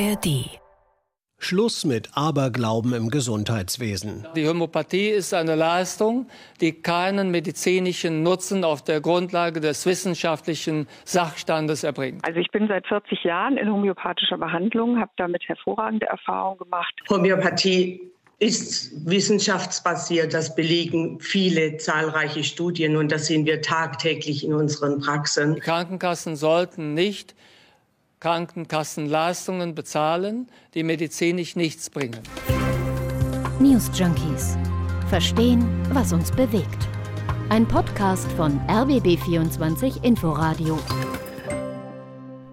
[0.00, 0.60] ARD
[1.38, 4.26] Schluss mit Aberglauben im Gesundheitswesen.
[4.36, 6.28] Die Homöopathie ist eine Leistung,
[6.60, 12.24] die keinen medizinischen Nutzen auf der Grundlage des wissenschaftlichen Sachstandes erbringt.
[12.24, 16.94] Also ich bin seit 40 Jahren in homöopathischer Behandlung, habe damit hervorragende Erfahrungen gemacht.
[17.08, 18.00] Homöopathie
[18.38, 20.32] ist wissenschaftsbasiert.
[20.32, 25.56] Das belegen viele zahlreiche Studien und das sehen wir tagtäglich in unseren Praxen.
[25.56, 27.34] Die Krankenkassen sollten nicht
[28.20, 32.20] Krankenkassenleistungen bezahlen, die medizinisch nichts bringen.
[33.60, 34.56] News Junkies.
[35.08, 36.88] Verstehen, was uns bewegt.
[37.48, 40.78] Ein Podcast von RBB24 Inforadio.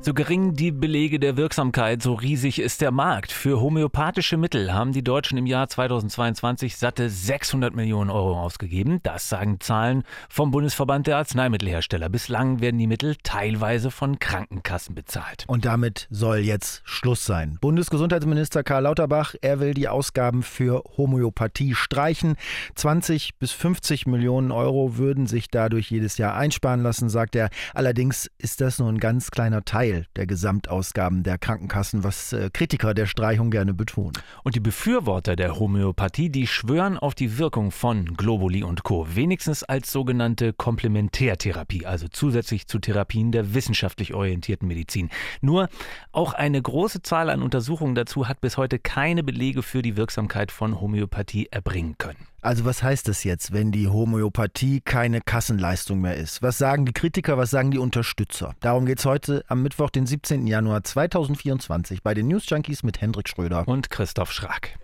[0.05, 3.31] So gering die Belege der Wirksamkeit, so riesig ist der Markt.
[3.31, 8.99] Für homöopathische Mittel haben die Deutschen im Jahr 2022 satte 600 Millionen Euro ausgegeben.
[9.01, 12.09] Das sagen Zahlen vom Bundesverband der Arzneimittelhersteller.
[12.09, 15.45] Bislang werden die Mittel teilweise von Krankenkassen bezahlt.
[15.47, 17.57] Und damit soll jetzt Schluss sein.
[17.59, 22.35] Bundesgesundheitsminister Karl Lauterbach, er will die Ausgaben für Homöopathie streichen.
[22.75, 27.49] 20 bis 50 Millionen Euro würden sich dadurch jedes Jahr einsparen lassen, sagt er.
[27.73, 32.49] Allerdings ist das nur ein ganz kleiner Teil Teil der Gesamtausgaben der Krankenkassen, was äh,
[32.51, 34.13] Kritiker der Streichung gerne betonen.
[34.43, 39.07] Und die Befürworter der Homöopathie, die schwören auf die Wirkung von Globuli und Co.
[39.15, 45.09] Wenigstens als sogenannte Komplementärtherapie, also zusätzlich zu Therapien der wissenschaftlich orientierten Medizin.
[45.41, 45.69] Nur
[46.11, 50.51] auch eine große Zahl an Untersuchungen dazu hat bis heute keine Belege für die Wirksamkeit
[50.51, 52.27] von Homöopathie erbringen können.
[52.45, 56.43] Also was heißt das jetzt, wenn die Homöopathie keine Kassenleistung mehr ist?
[56.43, 58.53] Was sagen die Kritiker, was sagen die Unterstützer?
[58.59, 60.45] Darum geht es heute am Mittwoch, den 17.
[60.45, 64.77] Januar 2024 bei den News Junkies mit Hendrik Schröder und Christoph Schrag.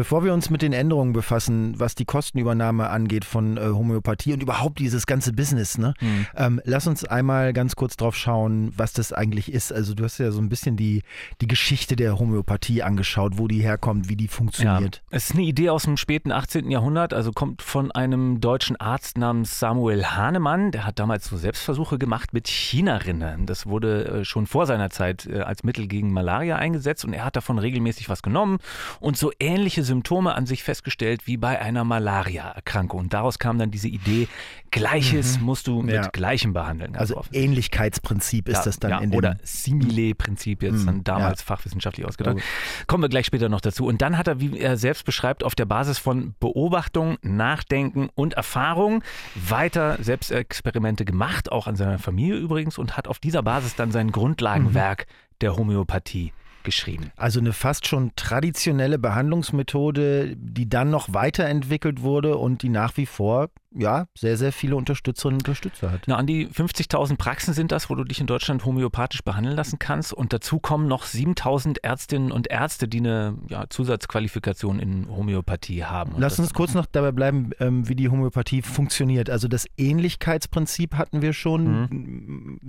[0.00, 4.42] Bevor wir uns mit den Änderungen befassen, was die Kostenübernahme angeht von äh, Homöopathie und
[4.42, 5.92] überhaupt dieses ganze Business, ne?
[6.00, 6.26] Mhm.
[6.34, 9.74] Ähm, lass uns einmal ganz kurz drauf schauen, was das eigentlich ist.
[9.74, 11.02] Also du hast ja so ein bisschen die,
[11.42, 14.96] die Geschichte der Homöopathie angeschaut, wo die herkommt, wie die funktioniert.
[14.96, 15.02] Ja.
[15.10, 16.70] Es ist eine Idee aus dem späten 18.
[16.70, 20.70] Jahrhundert, also kommt von einem deutschen Arzt namens Samuel Hahnemann.
[20.70, 23.44] Der hat damals so Selbstversuche gemacht mit Chinarinnen.
[23.44, 27.26] Das wurde äh, schon vor seiner Zeit äh, als Mittel gegen Malaria eingesetzt und er
[27.26, 28.60] hat davon regelmäßig was genommen
[28.98, 33.00] und so ähnliche Symptome an sich festgestellt wie bei einer Malaria-Erkrankung.
[33.00, 34.28] Und daraus kam dann diese Idee,
[34.70, 35.46] Gleiches mhm.
[35.46, 36.08] musst du mit ja.
[36.12, 36.94] Gleichem behandeln.
[36.94, 40.86] Also Ähnlichkeitsprinzip ist ja, das dann ja, in dem Oder Simile-Prinzip jetzt mhm.
[40.86, 42.42] dann damals fachwissenschaftlich ausgedrückt.
[42.86, 43.86] Kommen wir gleich später noch dazu.
[43.86, 48.34] Und dann hat er, wie er selbst beschreibt, auf der Basis von Beobachtung, Nachdenken und
[48.34, 49.02] Erfahrung
[49.34, 54.12] weiter Selbstexperimente gemacht, auch an seiner Familie übrigens, und hat auf dieser Basis dann sein
[54.12, 55.34] Grundlagenwerk mhm.
[55.40, 56.32] der Homöopathie
[56.64, 57.12] geschrieben.
[57.16, 63.06] Also eine fast schon traditionelle Behandlungsmethode, die dann noch weiterentwickelt wurde und die nach wie
[63.06, 66.02] vor ja, sehr, sehr viele Unterstützerinnen und Unterstützer hat.
[66.06, 69.78] Na, an die 50.000 Praxen sind das, wo du dich in Deutschland homöopathisch behandeln lassen
[69.78, 70.12] kannst.
[70.12, 76.12] Und dazu kommen noch 7.000 Ärztinnen und Ärzte, die eine ja, Zusatzqualifikation in Homöopathie haben.
[76.12, 79.30] Und Lass uns kurz noch dabei bleiben, ähm, wie die Homöopathie funktioniert.
[79.30, 81.82] Also das Ähnlichkeitsprinzip hatten wir schon.
[81.82, 82.60] Mhm.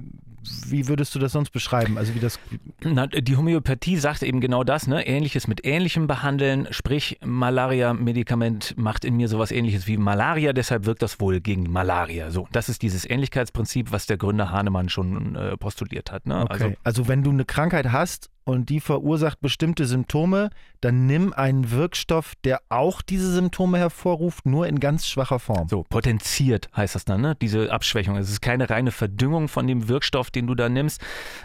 [0.67, 1.97] Wie würdest du das sonst beschreiben?
[1.97, 2.39] Also wie das
[2.83, 5.05] Na, die Homöopathie sagt eben genau das, ne?
[5.05, 6.67] Ähnliches mit Ähnlichem behandeln.
[6.71, 12.31] Sprich, Malaria-Medikament macht in mir sowas ähnliches wie Malaria, deshalb wirkt das wohl gegen Malaria.
[12.31, 16.25] So, das ist dieses Ähnlichkeitsprinzip, was der Gründer Hahnemann schon äh, postuliert hat.
[16.25, 16.41] Ne?
[16.41, 16.51] Okay.
[16.51, 20.49] Also, also wenn du eine Krankheit hast und die verursacht bestimmte Symptome,
[20.81, 25.67] dann nimm einen Wirkstoff, der auch diese Symptome hervorruft, nur in ganz schwacher Form.
[25.69, 27.35] So, potenziert heißt das dann, ne?
[27.35, 28.17] diese Abschwächung.
[28.17, 31.01] Es ist keine reine Verdüngung von dem Wirkstoff, den du da nimmst,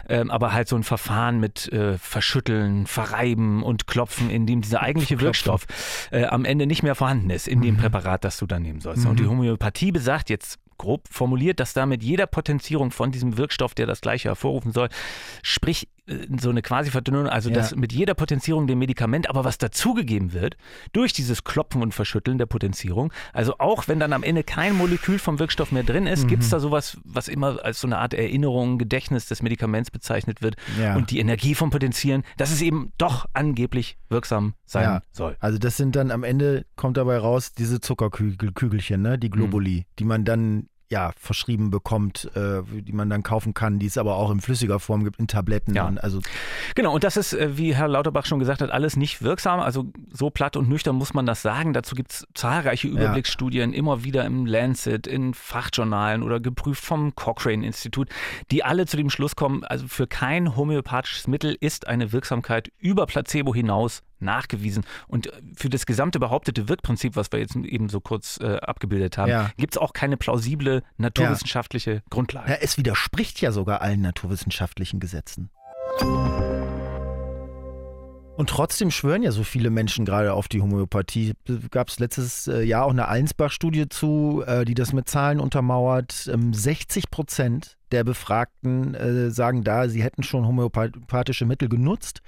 [0.09, 4.81] ähm, aber halt so ein Verfahren mit äh, Verschütteln, Verreiben und Klopfen, in dem dieser
[4.81, 5.67] eigentliche Wirkstoff
[6.11, 7.79] äh, am Ende nicht mehr vorhanden ist in dem mhm.
[7.79, 9.03] Präparat, das du da nehmen sollst.
[9.03, 9.11] Mhm.
[9.11, 13.73] Und die Homöopathie besagt jetzt grob formuliert, dass da mit jeder Potenzierung von diesem Wirkstoff,
[13.73, 14.89] der das gleiche hervorrufen soll,
[15.41, 15.87] sprich
[16.39, 17.55] so eine quasi Verdünnung, also ja.
[17.55, 20.55] dass mit jeder Potenzierung dem Medikament aber was dazugegeben wird,
[20.93, 25.19] durch dieses Klopfen und Verschütteln der Potenzierung, also auch wenn dann am Ende kein Molekül
[25.19, 26.27] vom Wirkstoff mehr drin ist, mhm.
[26.27, 30.41] gibt es da sowas, was immer als so eine Art Erinnerung, Gedächtnis des Medikaments bezeichnet
[30.41, 30.95] wird ja.
[30.95, 35.01] und die Energie vom Potenzieren, dass es eben doch angeblich wirksam sein ja.
[35.11, 35.35] soll.
[35.39, 39.19] Also das sind dann am Ende, kommt dabei raus, diese Zuckerkügelchen, ne?
[39.19, 39.83] die Globuli, mhm.
[39.99, 44.15] die man dann ja, verschrieben bekommt, äh, die man dann kaufen kann, die es aber
[44.15, 45.75] auch in flüssiger Form gibt, in Tabletten.
[45.75, 45.87] Ja.
[46.01, 46.21] also
[46.75, 49.59] genau, und das ist, äh, wie Herr Lauterbach schon gesagt hat, alles nicht wirksam.
[49.59, 51.73] Also so platt und nüchtern muss man das sagen.
[51.73, 53.77] Dazu gibt es zahlreiche Überblicksstudien, ja.
[53.77, 58.09] immer wieder im Lancet, in Fachjournalen oder geprüft vom Cochrane-Institut,
[58.51, 63.05] die alle zu dem Schluss kommen, also für kein homöopathisches Mittel ist eine Wirksamkeit über
[63.05, 64.83] Placebo hinaus nachgewiesen.
[65.07, 69.29] Und für das gesamte behauptete Wirkprinzip, was wir jetzt eben so kurz äh, abgebildet haben,
[69.29, 69.51] ja.
[69.57, 72.01] gibt es auch keine plausible naturwissenschaftliche ja.
[72.09, 72.51] Grundlage.
[72.51, 75.49] Ja, es widerspricht ja sogar allen naturwissenschaftlichen Gesetzen.
[78.37, 81.33] Und trotzdem schwören ja so viele Menschen gerade auf die Homöopathie.
[81.71, 86.11] Gab es letztes äh, Jahr auch eine Allensbach-Studie zu, äh, die das mit Zahlen untermauert.
[86.11, 92.21] 60 ähm, Prozent der Befragten äh, sagen da, sie hätten schon homöopathische Mittel genutzt.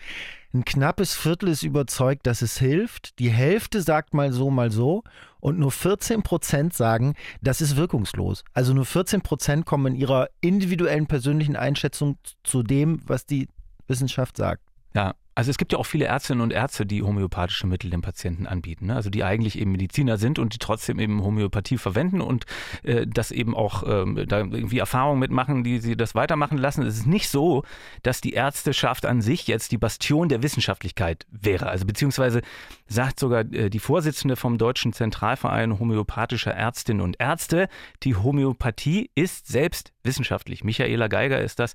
[0.51, 3.19] Ein knappes Viertel ist überzeugt, dass es hilft.
[3.19, 5.04] Die Hälfte sagt mal so, mal so.
[5.40, 8.44] Und nur 14 Prozent sagen, das ist wirkungslos.
[8.54, 13.48] Also nur 14 Prozent kommen in ihrer individuellen persönlichen Einschätzung zu dem, was die
[13.88, 14.63] Wissenschaft sagt.
[14.96, 18.45] Ja, also es gibt ja auch viele Ärztinnen und Ärzte, die homöopathische Mittel den Patienten
[18.45, 18.87] anbieten.
[18.87, 18.95] Ne?
[18.95, 22.45] Also die eigentlich eben Mediziner sind und die trotzdem eben Homöopathie verwenden und
[22.83, 26.85] äh, das eben auch ähm, da irgendwie Erfahrungen mitmachen, die sie das weitermachen lassen.
[26.85, 27.63] Es ist nicht so,
[28.03, 31.67] dass die Ärzteschaft an sich jetzt die Bastion der Wissenschaftlichkeit wäre.
[31.67, 32.41] Also beziehungsweise
[32.87, 37.69] sagt sogar äh, die Vorsitzende vom Deutschen Zentralverein homöopathischer Ärztinnen und Ärzte,
[38.03, 40.63] die Homöopathie ist selbst wissenschaftlich.
[40.63, 41.74] Michaela Geiger ist das,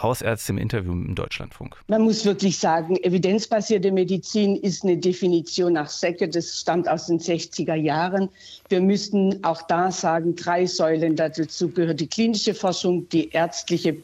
[0.00, 1.76] Hausärztin im Interview im Deutschlandfunk.
[1.88, 7.18] Man muss wirklich sagen, evidenzbasierte Medizin ist eine Definition nach Secke, das stammt aus den
[7.18, 8.28] 60er Jahren.
[8.68, 13.96] Wir müssten auch da sagen, drei Säulen dazu gehört die klinische Forschung, die ärztliche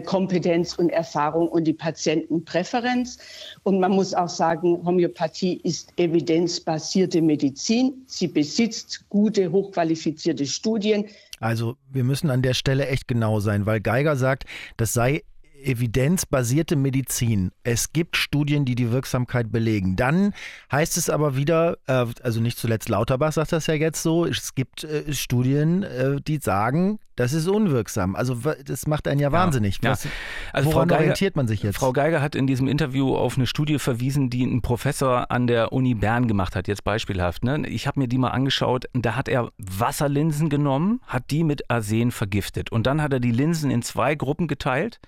[0.00, 3.18] Kompetenz und Erfahrung und die Patientenpräferenz.
[3.62, 8.04] Und man muss auch sagen, Homöopathie ist evidenzbasierte Medizin.
[8.06, 11.06] Sie besitzt gute, hochqualifizierte Studien.
[11.40, 14.44] Also wir müssen an der Stelle echt genau sein, weil Geiger sagt,
[14.76, 15.22] das sei
[15.66, 17.52] evidenzbasierte Medizin.
[17.64, 19.96] Es gibt Studien, die die Wirksamkeit belegen.
[19.96, 20.32] Dann
[20.70, 24.54] heißt es aber wieder, äh, also nicht zuletzt Lauterbach sagt das ja jetzt so, es
[24.54, 28.14] gibt äh, Studien, äh, die sagen, das ist unwirksam.
[28.14, 29.78] Also das macht einen ja, ja wahnsinnig.
[29.82, 30.10] Was, ja.
[30.52, 31.76] Also woran Frau Geiger, orientiert man sich jetzt?
[31.76, 35.72] Frau Geiger hat in diesem Interview auf eine Studie verwiesen, die ein Professor an der
[35.72, 37.42] Uni Bern gemacht hat, jetzt beispielhaft.
[37.42, 37.66] Ne?
[37.68, 38.84] Ich habe mir die mal angeschaut.
[38.92, 42.70] Da hat er Wasserlinsen genommen, hat die mit Arsen vergiftet.
[42.70, 45.00] Und dann hat er die Linsen in zwei Gruppen geteilt.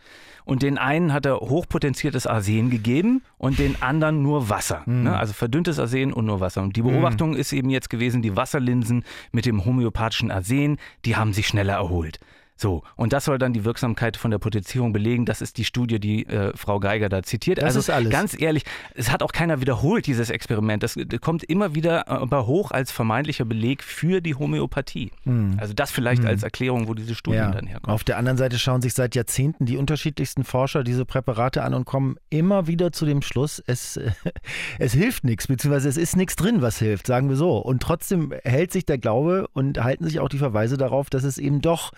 [0.49, 4.83] Und den einen hat er hochpotenziertes Arsen gegeben und den anderen nur Wasser.
[4.87, 5.03] Mhm.
[5.03, 5.15] Ne?
[5.15, 6.63] Also verdünntes Arsen und nur Wasser.
[6.63, 7.37] Und die Beobachtung mhm.
[7.37, 12.19] ist eben jetzt gewesen, die Wasserlinsen mit dem homöopathischen Arsen, die haben sich schneller erholt.
[12.61, 15.25] So, und das soll dann die Wirksamkeit von der Potenzierung belegen.
[15.25, 17.59] Das ist die Studie, die äh, Frau Geiger da zitiert.
[17.59, 18.11] Das also ist alles.
[18.11, 18.65] ganz ehrlich,
[18.95, 20.83] es hat auch keiner wiederholt, dieses Experiment.
[20.83, 25.13] Das, kommt immer wieder aber hoch als vermeintlicher Beleg für die Homöopathie.
[25.23, 25.57] Hm.
[25.59, 26.29] Also das vielleicht hm.
[26.29, 27.51] als Erklärung, wo diese Studien ja.
[27.53, 27.95] dann herkommen.
[27.95, 31.85] Auf der anderen Seite schauen sich seit Jahrzehnten die unterschiedlichsten Forscher diese Präparate an und
[31.85, 34.01] kommen immer wieder zu dem Schluss, es,
[34.81, 37.59] es hilft nichts, beziehungsweise es ist nichts drin, was hilft, sagen wir so.
[37.59, 41.39] Und trotzdem hält sich der Glaube und halten sich auch die Verweise darauf, dass es
[41.39, 41.93] eben doch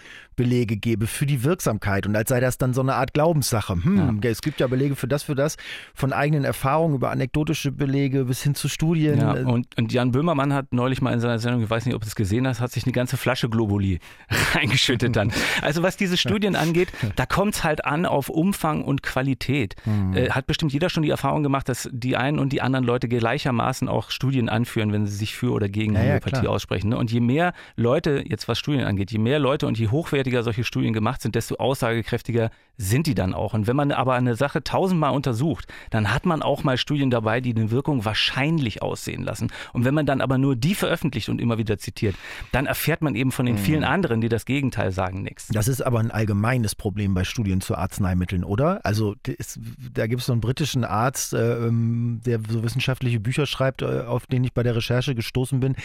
[0.51, 3.75] Belege gebe für die Wirksamkeit und als sei das dann so eine Art Glaubenssache.
[3.75, 4.31] Hm, ja.
[4.31, 5.57] Es gibt ja Belege für das, für das,
[5.95, 9.21] von eigenen Erfahrungen über anekdotische Belege bis hin zu Studien.
[9.21, 12.03] Ja, und, und Jan Böhmermann hat neulich mal in seiner Sendung, ich weiß nicht, ob
[12.03, 14.01] du es gesehen hast, hat sich eine ganze Flasche Globuli
[14.55, 15.33] reingeschüttet dann.
[15.63, 19.75] Also was diese Studien angeht, da kommt es halt an auf Umfang und Qualität.
[19.85, 20.17] Mhm.
[20.17, 23.09] Äh, hat bestimmt jeder schon die Erfahrung gemacht, dass die einen und die anderen Leute
[23.09, 26.91] gleichermaßen auch Studien anführen, wenn sie sich für oder gegen ja, Homöopathie ja, aussprechen.
[26.91, 26.97] Ne?
[26.97, 30.65] Und je mehr Leute, jetzt was Studien angeht, je mehr Leute und je hochwertiger solche
[30.65, 32.51] Studien gemacht sind, desto aussagekräftiger
[32.81, 33.53] sind die dann auch.
[33.53, 37.41] Und wenn man aber eine Sache tausendmal untersucht, dann hat man auch mal Studien dabei,
[37.41, 39.53] die eine Wirkung wahrscheinlich aussehen lassen.
[39.75, 42.17] Und wenn man dann aber nur die veröffentlicht und immer wieder zitiert,
[42.53, 43.87] dann erfährt man eben von den vielen mhm.
[43.87, 45.49] anderen, die das Gegenteil sagen, nichts.
[45.49, 48.81] Das ist aber ein allgemeines Problem bei Studien zu Arzneimitteln, oder?
[48.85, 49.61] Also ist,
[49.93, 54.01] da gibt es so einen britischen Arzt, äh, ähm, der so wissenschaftliche Bücher schreibt, äh,
[54.01, 55.77] auf den ich bei der Recherche gestoßen bin.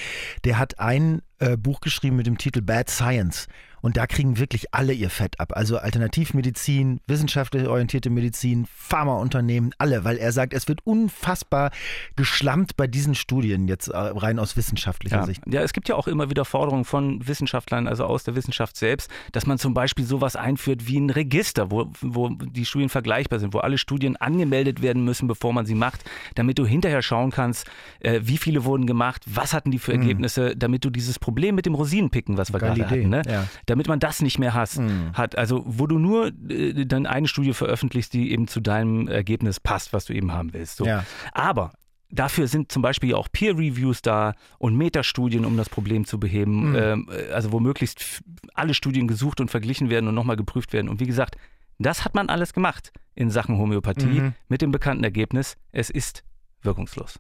[0.46, 3.48] Der hat ein äh, Buch geschrieben mit dem Titel Bad Science.
[3.86, 5.56] Und da kriegen wirklich alle ihr Fett ab.
[5.56, 11.70] Also Alternativmedizin, wissenschaftlich orientierte Medizin, Pharmaunternehmen, alle, weil er sagt, es wird unfassbar
[12.16, 15.26] geschlammt bei diesen Studien jetzt äh, rein aus wissenschaftlicher ja.
[15.28, 15.44] Sicht.
[15.46, 19.12] Ja, es gibt ja auch immer wieder Forderungen von Wissenschaftlern, also aus der Wissenschaft selbst,
[19.34, 23.54] dass man zum Beispiel sowas einführt wie ein Register, wo, wo die Studien vergleichbar sind,
[23.54, 27.68] wo alle Studien angemeldet werden müssen, bevor man sie macht, damit du hinterher schauen kannst,
[28.00, 30.02] äh, wie viele wurden gemacht, was hatten die für mhm.
[30.02, 30.60] Ergebnisse, mhm.
[30.60, 33.22] damit du dieses Problem mit dem Rosinenpicken, was wir Geile gerade hatten, ne?
[33.28, 35.12] Ja damit man das nicht mehr has, mhm.
[35.14, 35.38] hat.
[35.38, 39.92] Also wo du nur äh, dann eine Studie veröffentlichst, die eben zu deinem Ergebnis passt,
[39.92, 40.78] was du eben haben willst.
[40.78, 40.86] So.
[40.86, 41.04] Ja.
[41.34, 41.74] Aber
[42.12, 46.70] Dafür sind zum Beispiel auch Peer-Reviews da und Metastudien, um das Problem zu beheben.
[46.70, 46.76] Mhm.
[46.76, 48.22] Ähm, also wo möglichst
[48.54, 50.88] alle Studien gesucht und verglichen werden und nochmal geprüft werden.
[50.88, 51.36] Und wie gesagt,
[51.80, 54.34] das hat man alles gemacht in Sachen Homöopathie mhm.
[54.48, 56.24] mit dem bekannten Ergebnis, es ist
[56.62, 57.20] wirkungslos.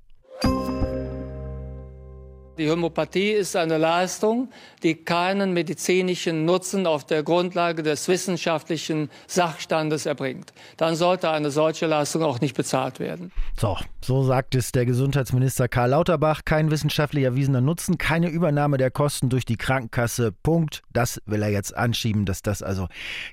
[2.57, 4.49] Die Homöopathie ist eine Leistung,
[4.81, 10.53] die keinen medizinischen Nutzen auf der Grundlage des wissenschaftlichen Sachstandes erbringt.
[10.77, 13.31] Dann sollte eine solche Leistung auch nicht bezahlt werden.
[13.59, 16.41] So, so sagt es der Gesundheitsminister Karl Lauterbach.
[16.45, 20.31] Kein wissenschaftlich erwiesener Nutzen, keine Übernahme der Kosten durch die Krankenkasse.
[20.31, 20.83] Punkt.
[20.93, 22.87] Das will er jetzt anschieben, dass das also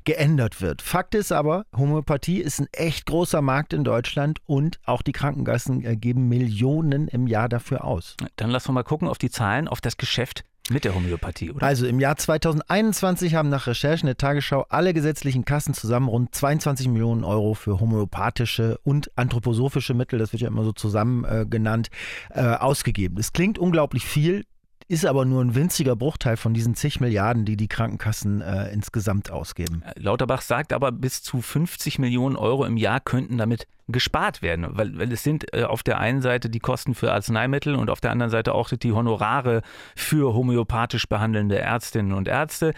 [0.04, 0.82] geändert wird.
[0.82, 5.84] Fakt ist aber, Homöopathie ist ein echt großer Markt in Deutschland und auch die Krankenkassen
[5.84, 8.16] äh, geben Millionen im Jahr dafür aus.
[8.36, 11.66] Dann lass uns mal gucken auf die Zahlen, auf das Geschäft mit der Homöopathie, oder?
[11.66, 16.88] Also im Jahr 2021 haben nach Recherchen der Tagesschau alle gesetzlichen Kassen zusammen rund 22
[16.88, 21.90] Millionen Euro für homöopathische und anthroposophische Mittel, das wird ja immer so zusammen äh, genannt,
[22.30, 23.18] äh, ausgegeben.
[23.18, 24.44] Es klingt unglaublich viel,
[24.88, 29.30] ist aber nur ein winziger Bruchteil von diesen zig Milliarden, die die Krankenkassen äh, insgesamt
[29.30, 29.82] ausgeben.
[29.96, 34.98] Lauterbach sagt aber, bis zu 50 Millionen Euro im Jahr könnten damit gespart werden, weil,
[34.98, 38.10] weil es sind äh, auf der einen Seite die Kosten für Arzneimittel und auf der
[38.10, 39.62] anderen Seite auch die Honorare
[39.94, 42.74] für homöopathisch behandelnde Ärztinnen und Ärzte.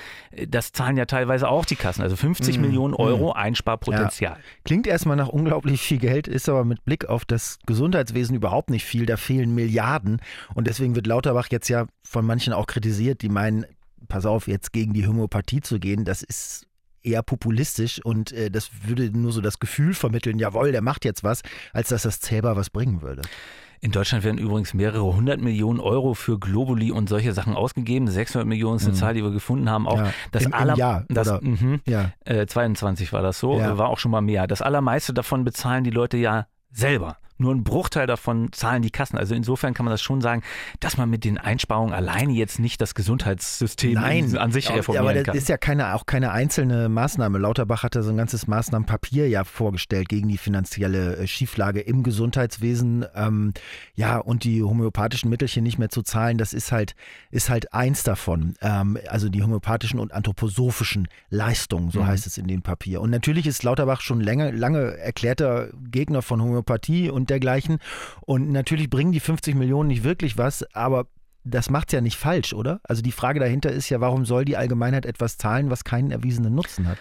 [0.48, 3.36] Das zahlen ja teilweise auch die Kassen, also 50 mm, Millionen Euro mm.
[3.36, 4.32] Einsparpotenzial.
[4.32, 4.44] Ja.
[4.64, 8.84] Klingt erstmal nach unglaublich viel Geld, ist aber mit Blick auf das Gesundheitswesen überhaupt nicht
[8.84, 9.06] viel.
[9.06, 10.20] Da fehlen Milliarden
[10.54, 13.66] und deswegen wird Lauterbach jetzt ja von manchen auch kritisiert, die meinen,
[14.08, 16.66] pass auf, jetzt gegen die Homöopathie zu gehen, das ist
[17.04, 21.24] eher populistisch und äh, das würde nur so das Gefühl vermitteln, jawohl, der macht jetzt
[21.24, 21.42] was,
[21.72, 23.22] als dass das zählbar was bringen würde.
[23.80, 28.08] In Deutschland werden übrigens mehrere hundert Millionen Euro für Globuli und solche Sachen ausgegeben.
[28.08, 28.98] 600 Millionen ist eine mhm.
[28.98, 29.86] Zahl, die wir gefunden haben.
[29.86, 32.10] Auch ja, das im, aller, im Jahr, das, mh, ja.
[32.24, 33.76] äh, 22 war das so, ja.
[33.76, 34.46] war auch schon mal mehr.
[34.46, 39.18] Das allermeiste davon bezahlen die Leute ja selber nur ein Bruchteil davon zahlen die Kassen.
[39.18, 40.42] Also insofern kann man das schon sagen,
[40.80, 45.14] dass man mit den Einsparungen alleine jetzt nicht das Gesundheitssystem Nein, an sich reformieren aber
[45.14, 45.36] das kann.
[45.36, 47.38] ist ja keine, auch keine einzelne Maßnahme.
[47.38, 53.04] Lauterbach hatte so ein ganzes Maßnahmenpapier ja vorgestellt gegen die finanzielle äh, Schieflage im Gesundheitswesen.
[53.14, 53.52] Ähm,
[53.94, 56.94] ja, und die homöopathischen Mittelchen nicht mehr zu zahlen, das ist halt,
[57.30, 58.54] ist halt eins davon.
[58.60, 62.06] Ähm, also die homöopathischen und anthroposophischen Leistungen, so mhm.
[62.06, 63.00] heißt es in dem Papier.
[63.00, 67.78] Und natürlich ist Lauterbach schon länger, lange erklärter Gegner von Homöopathie und und dergleichen.
[68.20, 71.06] Und natürlich bringen die 50 Millionen nicht wirklich was, aber
[71.42, 72.80] das macht es ja nicht falsch, oder?
[72.84, 76.54] Also die Frage dahinter ist ja, warum soll die Allgemeinheit etwas zahlen, was keinen erwiesenen
[76.54, 76.98] Nutzen hat?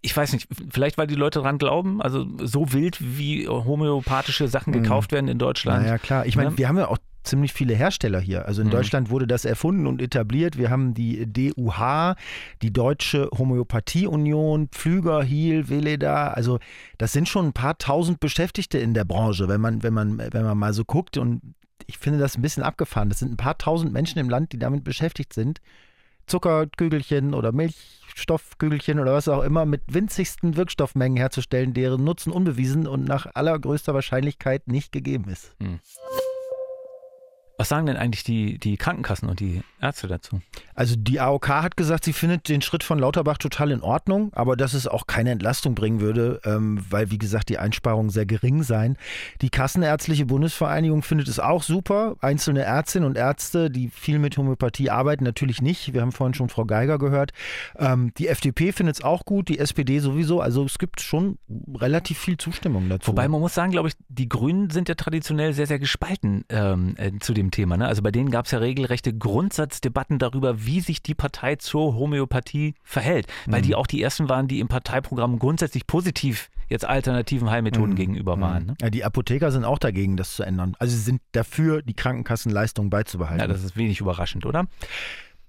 [0.00, 4.70] ich weiß nicht, vielleicht weil die Leute daran glauben, also so wild wie homöopathische Sachen
[4.70, 4.82] mhm.
[4.82, 5.82] gekauft werden in Deutschland.
[5.82, 6.26] Ja, naja, klar.
[6.26, 6.58] Ich meine, ja.
[6.58, 8.46] wir haben ja auch ziemlich viele Hersteller hier.
[8.46, 8.72] Also in mhm.
[8.72, 10.56] Deutschland wurde das erfunden und etabliert.
[10.56, 12.14] Wir haben die DUH,
[12.62, 16.28] die Deutsche Homöopathieunion, Pflüger, Hiel, Veleda.
[16.28, 16.58] Also
[16.98, 20.44] das sind schon ein paar tausend Beschäftigte in der Branche, wenn man, wenn man, wenn
[20.44, 21.16] man mal so guckt.
[21.16, 21.54] Und
[21.86, 23.08] ich finde das ein bisschen abgefahren.
[23.08, 25.60] Das sind ein paar tausend Menschen im Land, die damit beschäftigt sind.
[26.26, 33.04] Zuckerkügelchen oder Milchstoffkügelchen oder was auch immer mit winzigsten Wirkstoffmengen herzustellen, deren Nutzen unbewiesen und
[33.04, 35.54] nach allergrößter Wahrscheinlichkeit nicht gegeben ist.
[35.60, 35.80] Mhm.
[37.56, 40.40] Was sagen denn eigentlich die, die Krankenkassen und die Ärzte dazu?
[40.74, 44.56] Also die AOK hat gesagt, sie findet den Schritt von Lauterbach total in Ordnung, aber
[44.56, 48.64] dass es auch keine Entlastung bringen würde, ähm, weil wie gesagt die Einsparungen sehr gering
[48.64, 48.96] seien.
[49.40, 52.16] Die Kassenärztliche Bundesvereinigung findet es auch super.
[52.20, 55.94] Einzelne Ärztinnen und Ärzte, die viel mit Homöopathie arbeiten, natürlich nicht.
[55.94, 57.30] Wir haben vorhin schon Frau Geiger gehört.
[57.78, 60.40] Ähm, die FDP findet es auch gut, die SPD sowieso.
[60.40, 61.38] Also es gibt schon
[61.72, 63.12] relativ viel Zustimmung dazu.
[63.12, 66.94] Wobei man muss sagen, glaube ich, die Grünen sind ja traditionell sehr, sehr gespalten ähm,
[66.96, 67.76] äh, zu dem dem Thema.
[67.76, 67.86] Ne?
[67.86, 72.74] Also bei denen gab es ja regelrechte Grundsatzdebatten darüber, wie sich die Partei zur Homöopathie
[72.82, 73.26] verhält.
[73.46, 73.66] Weil mhm.
[73.66, 77.96] die auch die ersten waren, die im Parteiprogramm grundsätzlich positiv jetzt alternativen Heilmethoden mhm.
[77.96, 78.66] gegenüber waren.
[78.66, 78.76] Ne?
[78.80, 80.74] Ja, die Apotheker sind auch dagegen, das zu ändern.
[80.78, 83.40] Also sie sind dafür, die Krankenkassenleistungen beizubehalten.
[83.40, 84.66] Ja, das ist wenig überraschend, oder?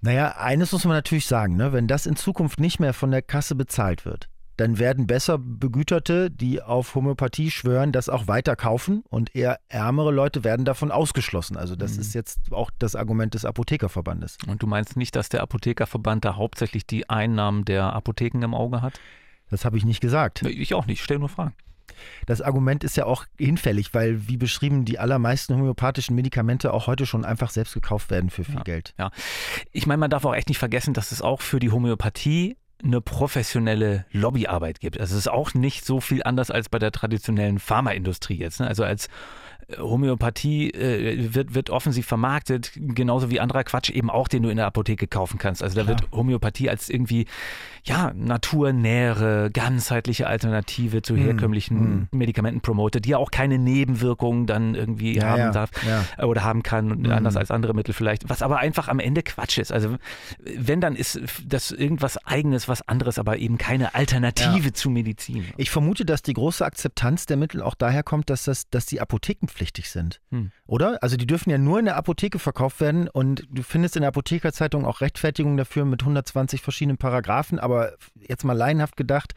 [0.00, 1.72] Naja, eines muss man natürlich sagen, ne?
[1.72, 6.30] wenn das in Zukunft nicht mehr von der Kasse bezahlt wird, dann werden besser Begüterte,
[6.30, 11.56] die auf Homöopathie schwören, das auch weiter kaufen und eher ärmere Leute werden davon ausgeschlossen.
[11.56, 12.00] Also das mhm.
[12.00, 14.38] ist jetzt auch das Argument des Apothekerverbandes.
[14.46, 18.82] Und du meinst nicht, dass der Apothekerverband da hauptsächlich die Einnahmen der Apotheken im Auge
[18.82, 19.00] hat?
[19.50, 20.42] Das habe ich nicht gesagt.
[20.42, 21.54] Ich auch nicht, stell nur Fragen.
[22.26, 27.06] Das Argument ist ja auch hinfällig, weil, wie beschrieben, die allermeisten homöopathischen Medikamente auch heute
[27.06, 28.94] schon einfach selbst gekauft werden für viel ja, Geld.
[28.98, 29.10] Ja,
[29.72, 33.00] ich meine, man darf auch echt nicht vergessen, dass es auch für die Homöopathie eine
[33.00, 35.00] professionelle Lobbyarbeit gibt.
[35.00, 38.60] Also es ist auch nicht so viel anders als bei der traditionellen Pharmaindustrie jetzt.
[38.60, 38.68] Ne?
[38.68, 39.08] Also als
[39.78, 44.56] Homöopathie äh, wird, wird offensiv vermarktet, genauso wie anderer Quatsch eben auch, den du in
[44.56, 45.62] der Apotheke kaufen kannst.
[45.62, 45.98] Also da Klar.
[45.98, 47.26] wird Homöopathie als irgendwie,
[47.82, 52.16] ja, naturnähere, ganzheitliche Alternative zu hm, herkömmlichen mm.
[52.16, 56.24] Medikamenten promotet, die ja auch keine Nebenwirkungen dann irgendwie ja, haben ja, darf ja.
[56.24, 57.10] oder haben kann, mm.
[57.10, 59.72] anders als andere Mittel vielleicht, was aber einfach am Ende Quatsch ist.
[59.72, 59.96] Also
[60.44, 65.44] wenn, dann ist das irgendwas eigenes, was anderes, aber eben keine Alternative zu Medizin.
[65.56, 69.00] Ich vermute, dass die große Akzeptanz der Mittel auch daher kommt, dass das, dass die
[69.00, 70.20] Apotheken meldepflichtig sind.
[70.30, 70.50] Hm.
[70.66, 71.02] Oder?
[71.02, 74.08] Also die dürfen ja nur in der Apotheke verkauft werden und du findest in der
[74.08, 79.34] Apothekerzeitung auch Rechtfertigung dafür mit 120 verschiedenen Paragraphen, aber jetzt mal laienhaft gedacht,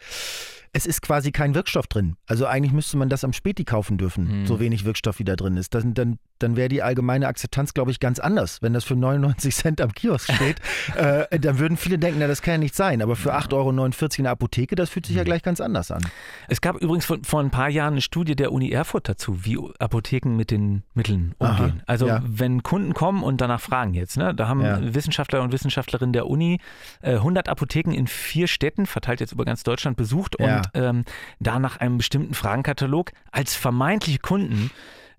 [0.73, 2.15] es ist quasi kein Wirkstoff drin.
[2.27, 4.45] Also eigentlich müsste man das am Späti kaufen dürfen, hm.
[4.45, 5.73] so wenig Wirkstoff wie da drin ist.
[5.73, 8.61] Dann, dann, dann wäre die allgemeine Akzeptanz, glaube ich, ganz anders.
[8.61, 10.59] Wenn das für 99 Cent am Kiosk steht,
[10.95, 13.01] äh, dann würden viele denken, na, das kann ja nicht sein.
[13.01, 13.69] Aber für 8,49 Euro
[14.17, 15.25] in der Apotheke, das fühlt sich ja hm.
[15.25, 16.01] gleich ganz anders an.
[16.47, 19.57] Es gab übrigens vor, vor ein paar Jahren eine Studie der Uni Erfurt dazu, wie
[19.79, 21.73] Apotheken mit den Mitteln umgehen.
[21.79, 22.21] Aha, also ja.
[22.25, 24.93] wenn Kunden kommen und danach fragen jetzt, ne, da haben ja.
[24.93, 26.59] Wissenschaftler und Wissenschaftlerinnen der Uni
[27.01, 30.58] äh, 100 Apotheken in vier Städten, verteilt jetzt über ganz Deutschland, besucht ja.
[30.73, 31.05] Und ähm,
[31.39, 34.71] da nach einem bestimmten Fragenkatalog als vermeintliche Kunden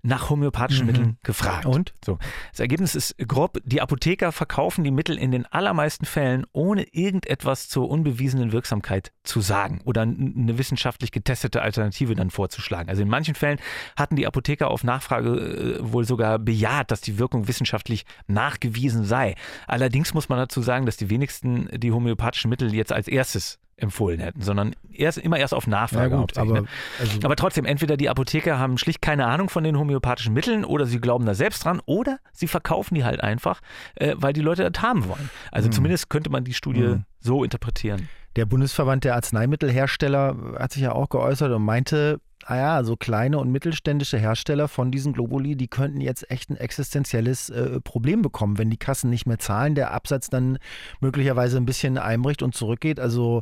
[0.03, 0.91] nach homöopathischen mhm.
[0.91, 1.65] Mitteln gefragt.
[1.65, 1.93] Und?
[2.03, 2.17] So.
[2.51, 7.69] Das Ergebnis ist grob, die Apotheker verkaufen die Mittel in den allermeisten Fällen, ohne irgendetwas
[7.69, 12.89] zur unbewiesenen Wirksamkeit zu sagen oder eine wissenschaftlich getestete Alternative dann vorzuschlagen.
[12.89, 13.59] Also in manchen Fällen
[13.95, 19.35] hatten die Apotheker auf Nachfrage äh, wohl sogar bejaht, dass die Wirkung wissenschaftlich nachgewiesen sei.
[19.67, 24.19] Allerdings muss man dazu sagen, dass die wenigsten die homöopathischen Mittel jetzt als erstes empfohlen
[24.19, 26.15] hätten, sondern erst, immer erst auf Nachfrage.
[26.15, 26.67] Ja, gut, aber, ne?
[26.99, 30.85] also aber trotzdem, entweder die Apotheker haben schlicht keine Ahnung von den homöopathischen Mitteln oder
[30.85, 33.61] sie glauben da selbst dran oder sie verkaufen die halt einfach,
[33.95, 35.29] äh, weil die Leute das haben wollen.
[35.51, 35.73] Also mhm.
[35.73, 37.05] zumindest könnte man die Studie mhm.
[37.19, 38.09] so interpretieren.
[38.35, 43.51] Der Bundesverband der Arzneimittelhersteller hat sich ja auch geäußert und meinte, ah so kleine und
[43.51, 48.69] mittelständische Hersteller von diesen Globuli, die könnten jetzt echt ein existenzielles äh, Problem bekommen, wenn
[48.69, 50.57] die Kassen nicht mehr zahlen, der Absatz dann
[50.99, 52.99] möglicherweise ein bisschen einbricht und zurückgeht.
[52.99, 53.41] Also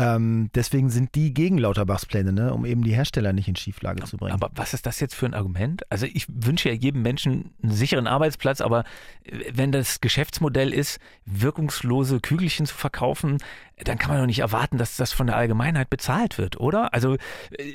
[0.00, 2.54] ähm, deswegen sind die gegen Lauterbachs Pläne, ne?
[2.54, 4.32] um eben die Hersteller nicht in Schieflage zu bringen.
[4.32, 5.82] Aber was ist das jetzt für ein Argument?
[5.90, 8.84] Also ich wünsche ja jedem Menschen einen sicheren Arbeitsplatz, aber
[9.24, 13.38] äh, wenn das Geschäftsmodell ist, wirkungslose Kügelchen zu verkaufen,
[13.84, 16.94] dann kann man doch nicht erwarten, dass das von der Allgemeinheit bezahlt wird, oder?
[16.94, 17.18] Also äh,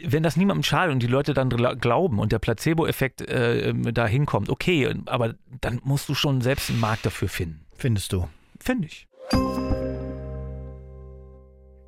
[0.06, 4.50] wenn das niemandem schadet und die Leute dann glauben und der Placebo-Effekt äh, da hinkommt,
[4.50, 7.66] okay, aber dann musst du schon selbst einen Markt dafür finden.
[7.78, 8.28] Findest du?
[8.60, 9.08] Finde ich.